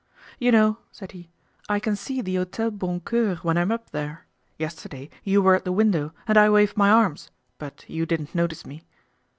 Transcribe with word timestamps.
"You 0.39 0.51
know," 0.51 0.79
said 0.91 1.11
he, 1.11 1.29
"I 1.69 1.79
can 1.79 1.95
see 1.95 2.21
the 2.21 2.37
Hotel 2.37 2.71
Boncoeur 2.71 3.35
when 3.43 3.55
I'm 3.55 3.71
up 3.71 3.91
there. 3.91 4.25
Yesterday 4.57 5.11
you 5.23 5.43
were 5.43 5.53
at 5.53 5.63
the 5.63 5.71
window, 5.71 6.11
and 6.27 6.39
I 6.39 6.49
waved 6.49 6.75
my 6.75 6.89
arms, 6.89 7.29
but 7.59 7.87
you 7.87 8.07
didn't 8.07 8.33
notice 8.33 8.65
me." 8.65 8.81